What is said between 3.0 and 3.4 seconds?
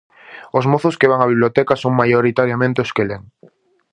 len.